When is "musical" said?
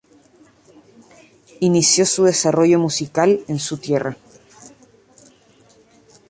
2.79-3.41